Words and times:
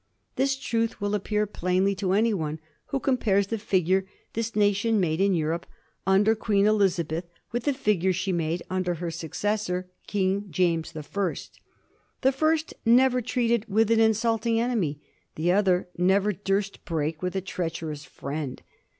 This 0.35 0.57
truth 0.57 0.99
will 0.99 1.13
appear 1.13 1.45
plainly 1.45 1.93
to 1.97 2.13
any 2.13 2.33
one 2.33 2.59
who 2.87 2.99
compares 2.99 3.45
the 3.45 3.59
figure 3.59 4.07
this 4.33 4.55
nation 4.55 4.99
made 4.99 5.21
in 5.21 5.35
Europe 5.35 5.67
under 6.07 6.33
Queen 6.33 6.65
Elizabeth 6.65 7.25
with 7.51 7.65
the 7.65 7.73
figure 7.75 8.11
she 8.11 8.31
made 8.31 8.63
under 8.67 8.95
her 8.95 9.11
successor, 9.11 9.91
King 10.07 10.45
James 10.49 10.91
the 10.93 11.03
First. 11.03 11.61
The 12.21 12.31
first 12.31 12.73
never 12.83 13.21
treated 13.21 13.65
with 13.69 13.91
an 13.91 13.99
insulting 13.99 14.59
enemy; 14.59 14.99
the 15.35 15.51
other 15.51 15.87
never 15.99 16.31
durst 16.33 16.83
break 16.83 17.21
with 17.21 17.35
a 17.35 17.39
treacherous 17.41 18.03
friend. 18.03 18.63